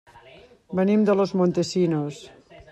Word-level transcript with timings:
Venim 0.79 1.05
de 1.09 1.17
Los 1.21 1.35
Montesinos. 1.43 2.27